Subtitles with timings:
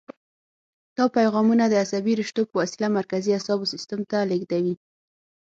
[0.97, 4.75] دا پیغامونه د عصبي رشتو په وسیله مرکزي اعصابو سیستم ته لېږدوي.